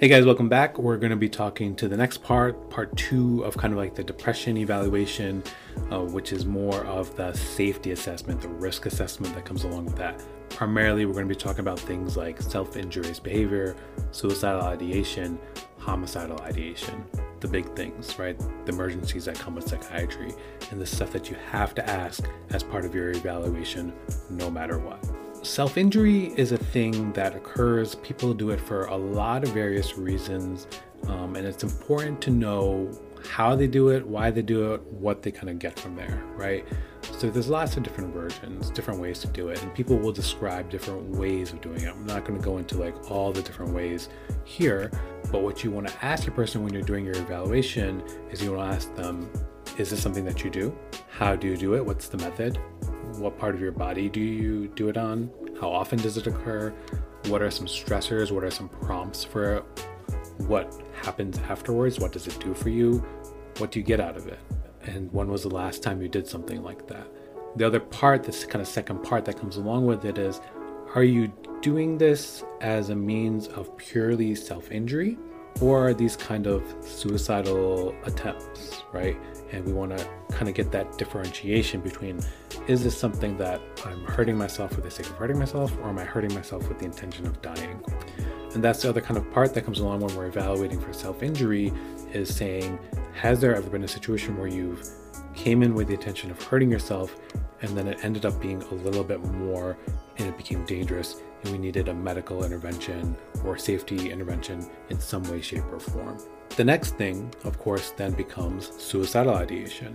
[0.00, 0.78] Hey guys, welcome back.
[0.78, 3.94] We're going to be talking to the next part, part two of kind of like
[3.94, 5.42] the depression evaluation,
[5.92, 9.96] uh, which is more of the safety assessment, the risk assessment that comes along with
[9.96, 10.24] that.
[10.48, 13.76] Primarily, we're going to be talking about things like self injurious behavior,
[14.10, 15.38] suicidal ideation,
[15.76, 17.04] homicidal ideation,
[17.40, 18.38] the big things, right?
[18.64, 20.32] The emergencies that come with psychiatry,
[20.70, 23.92] and the stuff that you have to ask as part of your evaluation,
[24.30, 25.19] no matter what.
[25.42, 27.94] Self injury is a thing that occurs.
[27.94, 30.66] People do it for a lot of various reasons,
[31.06, 32.92] um, and it's important to know
[33.26, 36.22] how they do it, why they do it, what they kind of get from there,
[36.34, 36.66] right?
[37.18, 40.68] So there's lots of different versions, different ways to do it, and people will describe
[40.68, 41.88] different ways of doing it.
[41.88, 44.10] I'm not going to go into like all the different ways
[44.44, 44.90] here,
[45.32, 48.52] but what you want to ask your person when you're doing your evaluation is you
[48.52, 49.30] want to ask them,
[49.78, 50.76] is this something that you do?
[51.08, 51.84] How do you do it?
[51.84, 52.58] What's the method?
[53.18, 55.30] What part of your body do you do it on?
[55.60, 56.70] How often does it occur?
[57.26, 58.30] What are some stressors?
[58.30, 59.64] What are some prompts for it?
[60.38, 61.98] What happens afterwards?
[61.98, 63.04] What does it do for you?
[63.58, 64.38] What do you get out of it?
[64.82, 67.06] And when was the last time you did something like that?
[67.56, 70.40] The other part, this kind of second part that comes along with it is
[70.94, 75.18] are you doing this as a means of purely self injury?
[75.60, 79.16] Or these kind of suicidal attempts, right?
[79.52, 82.20] And we want to kind of get that differentiation between
[82.66, 85.98] is this something that I'm hurting myself for the sake of hurting myself, or am
[85.98, 87.82] I hurting myself with the intention of dying?
[88.54, 91.22] And that's the other kind of part that comes along when we're evaluating for self
[91.22, 91.72] injury
[92.12, 92.78] is saying,
[93.14, 94.88] has there ever been a situation where you've
[95.34, 97.16] came in with the intention of hurting yourself
[97.62, 99.76] and then it ended up being a little bit more
[100.18, 105.22] and it became dangerous and we needed a medical intervention or safety intervention in some
[105.24, 106.18] way, shape, or form.
[106.56, 109.94] The next thing, of course, then becomes suicidal ideation.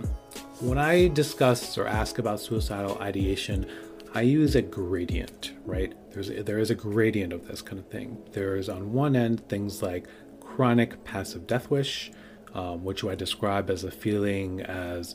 [0.60, 3.66] When I discuss or ask about suicidal ideation,
[4.14, 5.94] I use a gradient, right?
[6.12, 8.16] There's there is a gradient of this kind of thing.
[8.32, 10.08] There's on one end things like
[10.40, 12.10] chronic passive death wish,
[12.54, 15.14] um, which I describe as a feeling as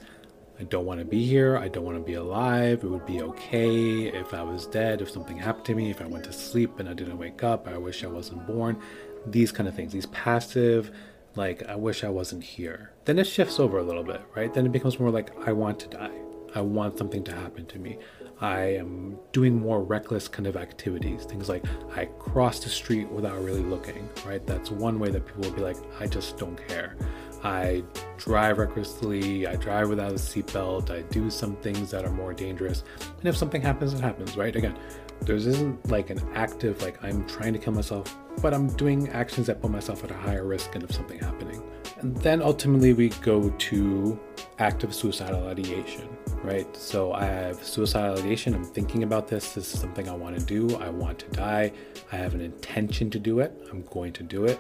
[0.59, 1.57] I don't want to be here.
[1.57, 2.84] I don't want to be alive.
[2.84, 6.06] It would be okay if I was dead, if something happened to me, if I
[6.06, 7.67] went to sleep and I didn't wake up.
[7.67, 8.79] I wish I wasn't born.
[9.25, 9.91] These kind of things.
[9.91, 10.91] These passive,
[11.35, 12.91] like, I wish I wasn't here.
[13.06, 14.53] Then it shifts over a little bit, right?
[14.53, 16.11] Then it becomes more like, I want to die.
[16.53, 17.97] I want something to happen to me.
[18.41, 21.25] I am doing more reckless kind of activities.
[21.25, 21.63] Things like
[21.95, 24.45] I cross the street without really looking, right?
[24.45, 26.95] That's one way that people will be like, I just don't care.
[27.44, 27.84] I
[28.18, 32.84] drive recklessly, I drive without a seatbelt, I do some things that are more dangerous.
[33.19, 34.56] And if something happens, it happens, right?
[34.56, 34.78] Again,
[35.22, 39.47] there isn't like an active, like I'm trying to kill myself, but I'm doing actions
[39.47, 41.63] that put myself at a higher risk and of something happening.
[42.00, 44.19] And then ultimately we go to
[44.61, 46.07] active suicidal ideation,
[46.44, 46.67] right?
[46.77, 48.53] So I have suicidal ideation.
[48.53, 49.53] I'm thinking about this.
[49.53, 50.75] This is something I want to do.
[50.77, 51.73] I want to die.
[52.11, 53.51] I have an intention to do it.
[53.72, 54.59] I'm going to do it.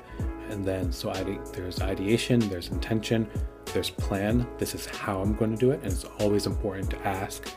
[0.49, 1.21] And then so I,
[1.53, 3.29] there's ideation, there's intention,
[3.73, 4.47] there's plan.
[4.57, 5.81] This is how I'm going to do it.
[5.83, 7.47] And it's always important to ask,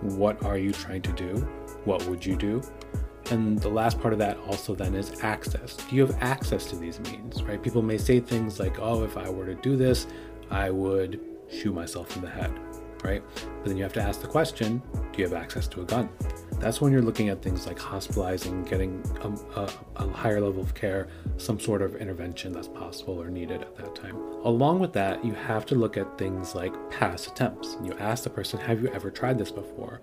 [0.00, 1.36] what are you trying to do?
[1.84, 2.62] What would you do?
[3.30, 5.76] And the last part of that also then is access.
[5.76, 7.62] Do you have access to these means, right?
[7.62, 10.08] People may say things like, oh, if I were to do this,
[10.50, 12.52] I would shoot myself in the head,
[13.02, 13.22] right?
[13.34, 14.82] But then you have to ask the question
[15.12, 16.08] do you have access to a gun?
[16.58, 20.74] That's when you're looking at things like hospitalizing, getting a, a, a, higher level of
[20.74, 24.16] care, some sort of intervention that's possible or needed at that time.
[24.44, 27.76] Along with that, you have to look at things like past attempts.
[27.82, 30.00] You ask the person, Have you ever tried this before?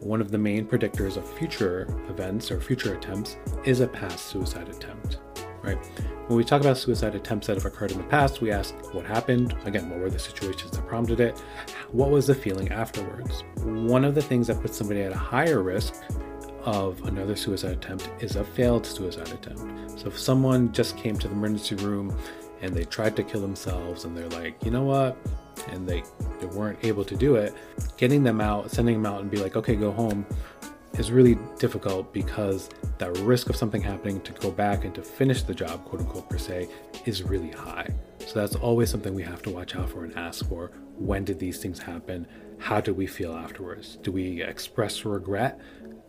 [0.00, 4.68] One of the main predictors of future events or future attempts is a past suicide
[4.68, 5.18] attempt,
[5.62, 5.78] right?
[6.26, 9.06] When we talk about suicide attempts that have occurred in the past, we ask what
[9.06, 9.56] happened.
[9.64, 11.38] Again, what were the situations that prompted it?
[11.92, 13.44] What was the feeling afterwards?
[13.62, 15.94] One of the things that puts somebody at a higher risk
[16.64, 19.98] of another suicide attempt is a failed suicide attempt.
[19.98, 22.14] So if someone just came to the emergency room
[22.60, 25.16] and they tried to kill themselves and they're like, you know what?
[25.68, 26.02] And they,
[26.40, 27.54] they weren't able to do it,
[27.96, 30.26] getting them out, sending them out and be like, okay, go home
[30.98, 32.68] is really difficult because
[32.98, 36.28] that risk of something happening to go back and to finish the job, quote unquote,
[36.28, 36.68] per se,
[37.04, 37.86] is really high.
[38.26, 40.72] So that's always something we have to watch out for and ask for.
[40.96, 42.26] When did these things happen?
[42.58, 43.96] How do we feel afterwards?
[44.02, 45.60] Do we express regret?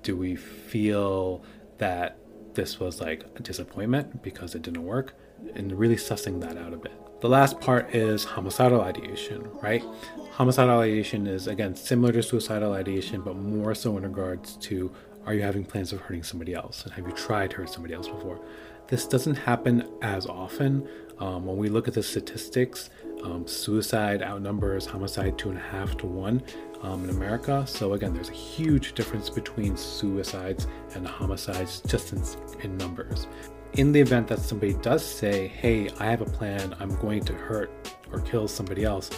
[0.02, 1.44] Do we feel
[1.78, 2.18] that
[2.56, 5.14] this was like a disappointment because it didn't work?
[5.56, 6.94] And really sussing that out a bit.
[7.22, 9.84] The last part is homicidal ideation, right?
[10.32, 14.92] Homicidal ideation is, again, similar to suicidal ideation, but more so in regards to
[15.26, 16.84] are you having plans of hurting somebody else?
[16.86, 18.40] And have you tried to hurt somebody else before?
[18.88, 20.88] This doesn't happen as often.
[21.20, 22.90] Um, when we look at the statistics,
[23.24, 26.42] um, suicide outnumbers homicide two and a half to one
[26.82, 27.66] um, in America.
[27.68, 32.24] So, again, there's a huge difference between suicides and homicides just in,
[32.62, 33.28] in numbers.
[33.74, 37.34] In the event that somebody does say, Hey, I have a plan, I'm going to
[37.34, 37.72] hurt
[38.12, 39.10] or kill somebody else,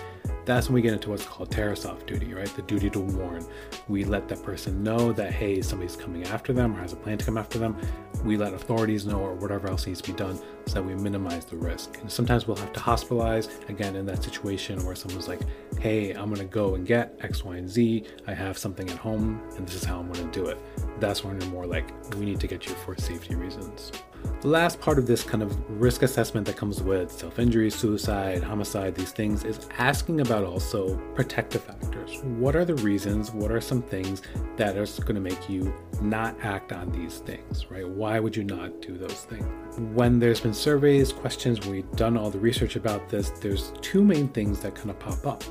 [0.43, 2.47] that's when we get into what's called Tarasoff duty, right?
[2.47, 3.45] The duty to warn.
[3.87, 7.17] We let that person know that, hey, somebody's coming after them or has a plan
[7.19, 7.77] to come after them.
[8.25, 11.45] We let authorities know or whatever else needs to be done so that we minimize
[11.45, 11.99] the risk.
[12.01, 15.41] And sometimes we'll have to hospitalize, again, in that situation where someone's like,
[15.79, 18.03] hey, I'm gonna go and get X, Y, and Z.
[18.27, 20.57] I have something at home and this is how I'm gonna do it.
[20.99, 23.91] That's when you're more like, we need to get you for safety reasons.
[24.41, 28.43] The last part of this kind of risk assessment that comes with self injury, suicide,
[28.43, 32.19] homicide, these things is asking about also protective factors.
[32.23, 33.31] What are the reasons?
[33.31, 34.21] What are some things
[34.57, 37.87] that are going to make you not act on these things, right?
[37.87, 39.45] Why would you not do those things?
[39.93, 44.27] When there's been surveys, questions, we've done all the research about this, there's two main
[44.29, 45.43] things that kind of pop up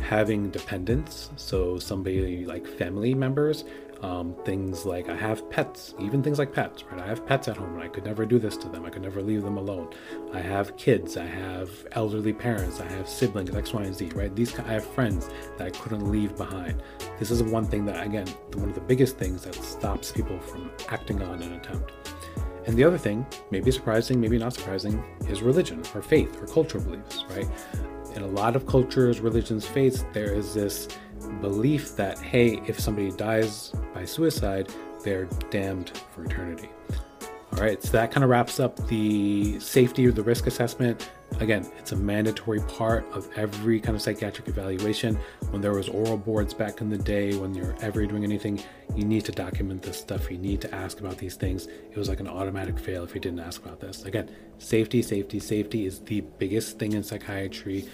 [0.00, 3.64] having dependents, so somebody like family members
[4.02, 7.00] um, things like I have pets, even things like pets, right?
[7.00, 8.84] I have pets at home and I could never do this to them.
[8.84, 9.90] I could never leave them alone.
[10.32, 14.34] I have kids, I have elderly parents, I have siblings, X, Y, and Z, right?
[14.34, 16.82] These I have friends that I couldn't leave behind.
[17.18, 20.70] This is one thing that, again, one of the biggest things that stops people from
[20.88, 21.92] acting on an attempt.
[22.66, 26.82] And the other thing, maybe surprising, maybe not surprising, is religion or faith or cultural
[26.82, 27.48] beliefs, right?
[28.14, 30.88] In a lot of cultures, religions, faiths, there is this
[31.40, 34.70] belief that, hey, if somebody dies by suicide,
[35.02, 36.68] they're damned for eternity.
[37.54, 41.10] All right, so that kind of wraps up the safety or the risk assessment.
[41.38, 45.18] Again, it's a mandatory part of every kind of psychiatric evaluation.
[45.50, 48.62] When there was oral boards back in the day, when you're ever doing anything,
[48.96, 50.30] you need to document this stuff.
[50.30, 51.66] You need to ask about these things.
[51.66, 54.04] It was like an automatic fail if you didn't ask about this.
[54.04, 57.86] Again, safety, safety, safety is the biggest thing in psychiatry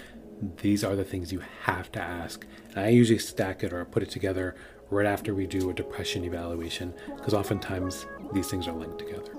[0.61, 2.45] these are the things you have to ask.
[2.69, 4.55] And I usually stack it or put it together
[4.89, 9.38] right after we do a depression evaluation because oftentimes these things are linked together.